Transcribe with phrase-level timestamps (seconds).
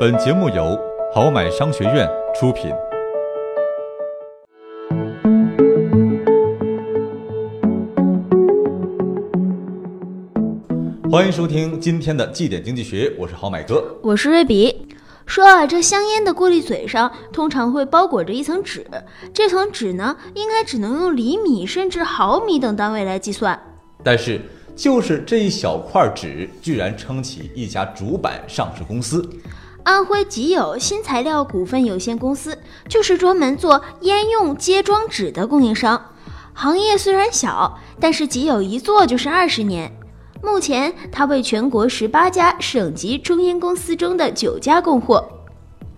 [0.00, 0.78] 本节目由
[1.12, 2.70] 好买商学院出品。
[11.10, 14.86] 欢迎收听今天的绩点经济学，我是好买哥，我是瑞比。
[15.26, 18.86] 说啊，这香烟的过滤嘴上通常会包裹着一层纸，
[19.34, 23.60] 这层纸呢，应该只能用厘米甚至毫米等单位来计算。
[24.04, 24.40] 但是，
[24.76, 29.28] 就是这一小块纸，居然撑起一家主板上市公司。
[29.88, 32.58] 安徽吉友新材料股份有限公司
[32.90, 36.12] 就是专门做烟用接装纸的供应商。
[36.52, 39.90] 行业虽然小，但是吉友一做就是二十年。
[40.42, 45.26] 目前，他为全国十八家省级中烟公司中的九家供货。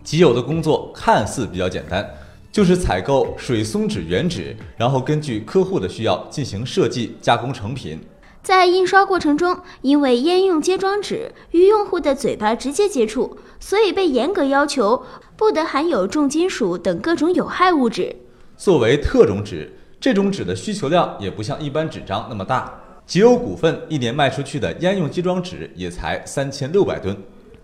[0.05, 2.09] 吉友的工作看似比较简单，
[2.53, 8.01] 就是采购水松纸原纸，然后根据客户的需要进行设计加工成品。
[8.43, 15.05] 在印刷过程中，因为烟用接装纸与用户的嘴巴直接接触，所以被严格要求
[15.37, 18.17] 不得含有重金属等各种有害物质。
[18.57, 22.73] 作为特种纸，这种纸的需求量也不像一般纸张那么大。
[23.07, 27.17] 吉友股份一年卖出去的烟用接装纸也才三千六百吨，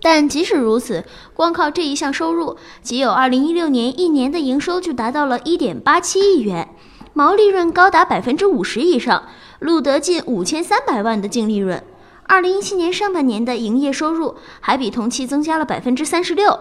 [0.03, 6.69] 但即使如此，光靠这一项收入，吉友二零一六年一年的营收就达到了一点八七亿元，
[7.13, 9.23] 毛利润高达百分之五十以上，
[9.61, 11.83] 录得近五千三百万的净利润。
[12.25, 16.59] 二零一七年上半年的营业收入还比同期增加了百分之三十六。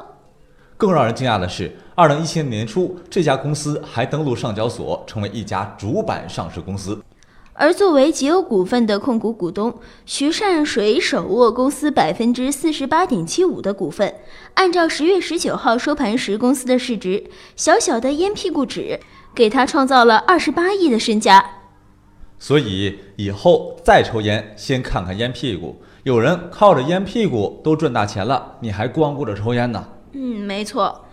[0.77, 7.01] 更让人惊讶的是，二零一七年年初，这家公司还登陆上交所，成为一家主板上市公司。
[7.53, 9.73] 而作为吉欧股份的控股股东，
[10.05, 14.13] 徐善水手握公司百分之四十八点七五的股份。
[14.55, 17.23] 按照十月十九号收盘时公司的市值，
[17.55, 18.99] 小小的烟屁股纸
[19.33, 21.43] 给他创造了二十八亿的身家。
[22.37, 25.81] 所以以后再抽烟，先看看烟屁股。
[26.03, 29.83] 有人靠着烟屁股都赚大钱了，你还光顾着抽烟呢？
[30.13, 31.05] 嗯，没错。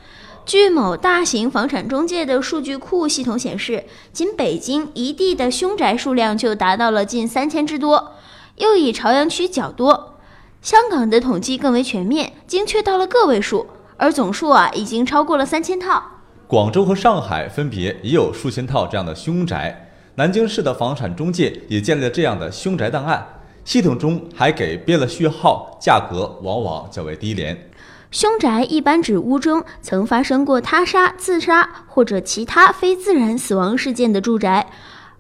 [0.45, 8.13] 据某大型房产中介的数据库系统显示，仅北京一地的凶宅数量就达到了近三千之多，
[8.57, 10.17] 又以朝阳区较多。
[10.61, 16.03] 香港的统计更为全面，精确到了个位数，而总数啊已经超过了三千套。
[16.49, 23.27] 广州和上海分别也有数千套这样的凶宅，南京市的房产中介也建立了这样的凶宅档案，
[23.65, 27.71] 系统中还给编了序号，价格往往较为低廉。
[28.11, 34.67] 凶宅一般指屋中曾发生过他杀、自杀或者其他非自然死亡事件的住宅，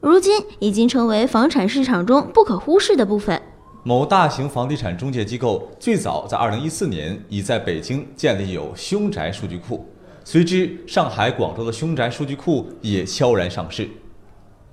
[0.00, 3.40] 如今已经成为房产市场中不可忽视的部分。
[3.84, 9.88] 某大型房地产中介机构最早在2014年已在北京建立有凶宅数据库，
[10.22, 13.88] 随之上海、广州的凶宅数据库也悄然上市。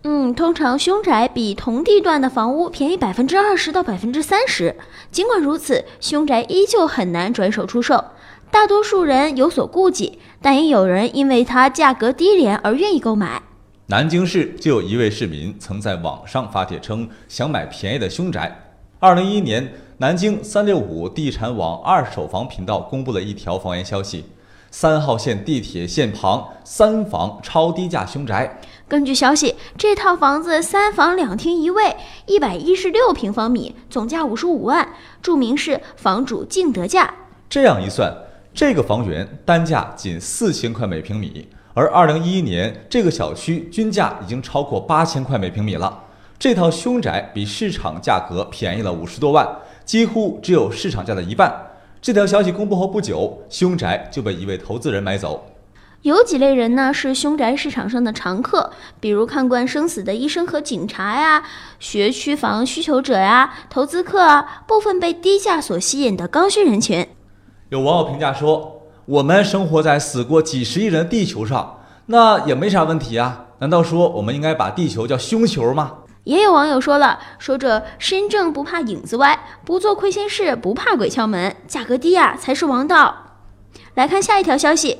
[0.04, 4.78] 嗯，通常凶宅比同地段的房屋便宜百分之二十到百分之三十。
[5.12, 8.06] 尽管如此，凶宅依旧很难转手出售，
[8.50, 13.42] 大多数人有所顾忌，但也有人因为它价格低廉而愿意购买。
[13.88, 18.58] 南京市就有一位市民曾在网上发帖称想买便宜的凶宅。
[19.00, 24.24] 二零一一年，南京三六五地产网二手房频道公布了一条房源消息。
[24.72, 28.62] 三号线地铁线旁三房超低价凶宅。
[28.90, 31.96] 根据消息，这套房子三房两厅一卫，
[32.26, 37.14] 一百一十六平方米，总价五十五万，注明是房主竞得价。
[37.48, 38.12] 这样一算，
[38.52, 46.06] 这个房源单价仅四千块每平米，而二零一一年这个小区均价已经超过八千块每平米了。
[46.40, 49.48] 这套凶宅比市场价格便宜了五十多万，
[49.86, 51.56] 几乎只有市场价的一半。
[52.02, 55.46] 这条消息公布后不久，凶宅就被一位投资人买走。
[56.04, 58.72] 有几类人呢是凶宅市场上的常客，
[59.02, 61.44] 比如看惯生死的医生和警察呀，
[61.78, 67.06] 学区房需求者呀，投资客啊，部分被低价所吸引的刚需人群。
[67.68, 73.48] 有网友评价说：“我们生活在死过几十亿人的地球上，那也没啥问题啊？
[73.59, 75.92] 难道说我们应该把地球叫凶球吗？”
[76.24, 83.26] 也有网友说了，说这身正不怕影子歪，不做亏心事，不怕鬼敲门，价格低呀才是王道。
[83.96, 84.97] 来看下一条消息，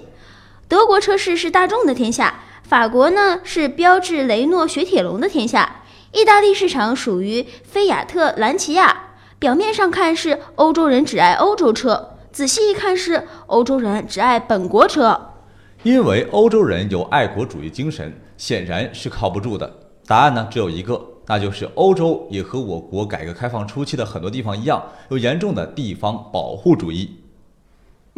[0.70, 5.82] 德国车市是大众的天下，法国呢是标致雷诺雪铁龙的天下，
[6.12, 8.96] 意大利市场属于菲亚特兰奇亚。
[9.40, 15.20] 表面上看是欧洲人只爱欧洲车，仔细一看是欧洲人只爱本国车。
[15.82, 19.74] 因为欧洲人有爱国主义精神，显然是靠不住的。
[20.06, 21.04] 答案呢只有一个。
[21.26, 27.10] 那就是欧洲也和我国改革开放初期的很多地方一样，有严重的地方保护主义。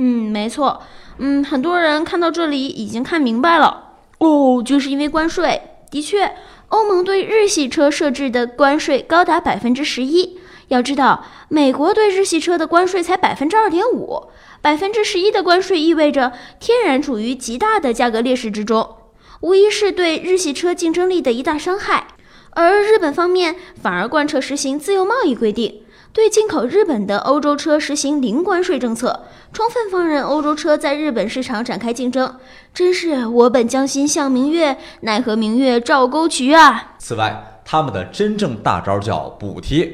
[0.04, 0.82] 嗯，没错。
[1.20, 5.62] 嗯，很多人看到这里已经看明白了哦，就是因为关税。
[5.92, 6.34] 的确，
[6.70, 10.40] 欧盟对日系车设置的关税高达百分之十一，
[10.70, 14.24] 要知道，美国对日系车的关税才百分之二点五，
[14.60, 18.96] 百分之十一的关税意味着天然处于极大的价格劣势之中，
[19.42, 22.08] 无疑是对日系车竞争力的一大伤害。
[22.52, 32.36] 而日本方面反而贯彻实行自由贸易规定，对进口日本的欧洲车实行零关税政策，充分放任欧洲车在日本市场展开竞争，
[32.74, 36.96] 真是我本将心向明月，奈何明月照沟渠啊！
[37.00, 39.90] 此外，他们的真正大招叫补贴。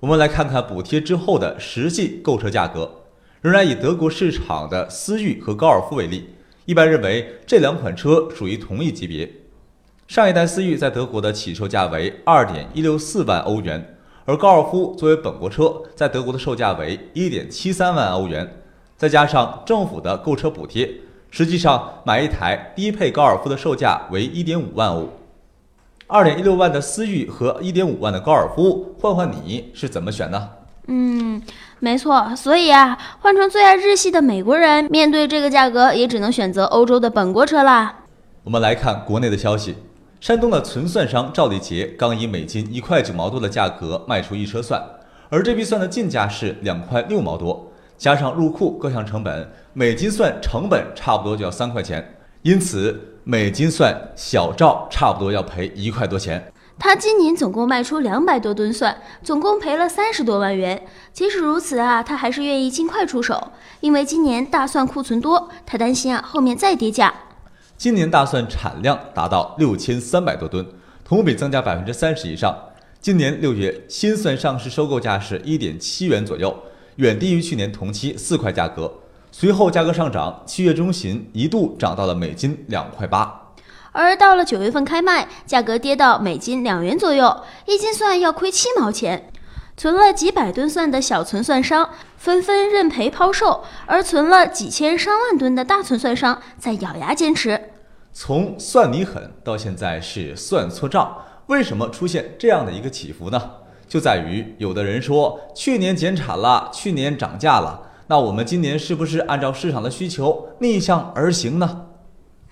[0.00, 2.90] 我们来看看补贴之后的实际购车价格，
[3.40, 6.30] 仍然以德国市场的思域和高尔夫为例，
[6.64, 9.30] 一般认为这两款车属于同一级别。
[10.08, 13.96] 上一代思域在德国的起售价为二点一六四万欧元，
[14.30, 18.48] 而高尔夫作为本国车，在德国的售价为一点七三万欧元，
[18.96, 20.88] 再加上政府的购车补贴，
[21.32, 25.08] 实际上买一台低配高尔夫的售价为一点五万欧。
[26.06, 30.48] 二点一六万的思域和一点五万的高尔夫，换换你是怎么选呢？
[30.86, 31.42] 嗯，
[31.80, 38.04] 没错，所以啊，换成最爱日系的美国人，面对这个价格，也只能选择欧洲的本国车啦。
[38.44, 39.74] 我们来看国内的消息。
[40.20, 44.78] 山东的存蒜商赵立杰刚以每斤一块九毛多的价格卖出一车蒜，
[45.30, 56.52] 而这批蒜的进价是两块六毛多，加上入库各项成本，每斤蒜成本差不多就要三块钱，因此每斤蒜小赵差不多要赔一块多钱。
[56.78, 60.82] 他今年总共卖出两百多吨蒜，总共赔了三十多万元。
[61.14, 67.14] 即使如此啊，他还是愿意尽快出手，因为今年大蒜库存多，他担心啊后面再跌价。
[67.80, 70.66] 今年大蒜产量达到六千三百多吨，
[71.02, 72.54] 同比增加百分之三十以上。
[73.00, 76.54] 今年六月新蒜上市收购价是一点七元左右，
[76.96, 78.92] 远低于去年同期四块价格。
[79.32, 83.54] 随后价格上涨，七月中旬一度涨到了每斤两块八，
[83.92, 87.34] 而到了九月份开卖，价格跌到每斤两元左右，
[87.64, 89.32] 一斤蒜要亏七毛钱。
[89.80, 91.88] 存了几百吨蒜的小存蒜商
[92.18, 97.58] 纷纷认赔抛售，而存了几千上万吨的大存蒜商在咬牙坚持。
[98.12, 101.16] 从蒜你狠到现在是算错账，
[101.46, 103.40] 为什么出现这样的一个起伏呢？
[103.88, 111.86] 就在于有的人说去年减产了，去年涨价了，那我们今年是不是按照市场的需求逆向而行呢？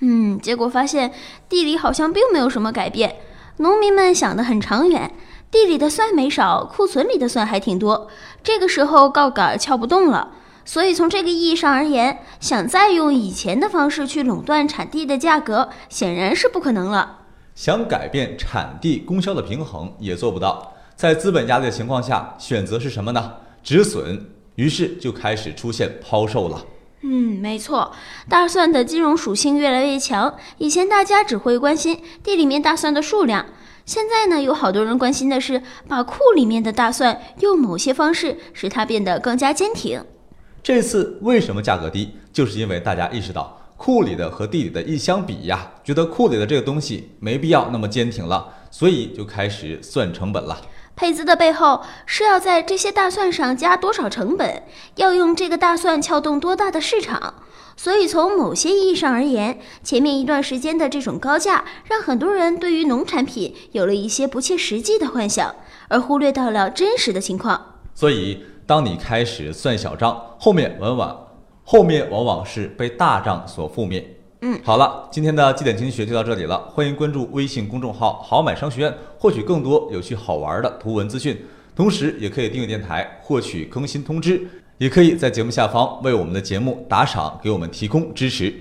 [0.01, 1.13] 嗯，结果发现
[1.47, 3.17] 地里好像并没有什么改变，
[3.59, 5.13] 农民们想得很长远。
[5.51, 8.09] 地里的蒜没少，库存里的蒜还挺多。
[8.43, 10.33] 这个时候杠杆撬不动了，
[10.65, 17.21] 所以从这个意义上而言，想再用以前的方式去垄断产地的价格，显然是不可能了。
[17.55, 20.75] 想改变产地供销的平衡也做不到。
[20.95, 23.33] 在资本压力的情况下，选择是什么呢？
[23.63, 24.31] 止损。
[24.57, 26.67] 于是就开始出现抛售了。
[27.03, 27.93] 嗯，没错，
[28.29, 30.35] 大蒜的金融属性越来越强。
[30.57, 33.47] 以前大家只会关心地里面大蒜的数量。
[33.89, 40.05] 现在呢，有好多人关心的是，把库里面的大蒜用某些方式使它变得更加坚挺。
[40.63, 42.11] 这次为什么价格低？
[42.31, 50.61] 就是因为大家意识到库里的和地里的一相比呀，觉得库里的这个东西没必要那么坚挺了，所以就开始算成本了。
[50.99, 54.65] 配资的背后是要在这些大蒜上加多少成本，
[54.97, 57.35] 要用这个大蒜撬动多大的市场。
[57.77, 65.55] 所以，从某些意义上而言，前面一段时间的这种高价，让很多人对于农产品有了一些不切实际的幻想，
[65.87, 67.77] 而忽略到了真实的情况。
[67.95, 71.29] 所以，当你开始算小账，后面往往
[71.63, 74.18] 后面往往是被大账所覆灭。
[74.41, 76.71] 嗯，好了，今天的基点经济学就到这里了。
[76.71, 81.37] 欢迎关注微信公众号“好买商学院”，获取更多有趣好玩的图文资讯。
[81.75, 84.49] 同时，也可以订阅电台，获取更新通知。
[84.79, 88.55] 也可以在节目下方为我们的节目打赏，给我们提供支持。